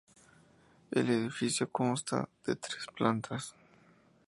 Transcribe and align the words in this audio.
El 0.89 1.11
edificio 1.11 1.69
consta 1.69 2.27
de 2.43 2.55
tres 2.55 2.87
plantas. 2.97 3.53